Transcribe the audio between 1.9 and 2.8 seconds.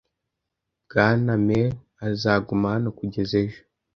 azaguma